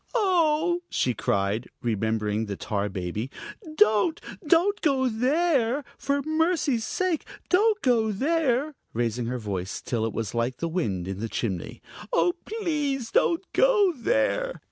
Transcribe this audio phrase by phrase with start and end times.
[0.15, 3.29] "Oh!" she cried, remembering the tar baby.
[3.75, 4.19] "Don't!
[4.43, 5.83] Don't go there!
[5.95, 11.07] For mercy's sake, don't go there!" raising her voice till it was like the wind
[11.07, 11.83] in the chimney.
[12.11, 14.59] "Oh, please don't go there!"